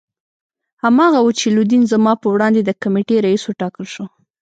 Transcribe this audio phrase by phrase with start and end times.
[0.83, 4.05] هماغه وو چې لودین زما په وړاندیز د کمېټې رییس وټاکل شو.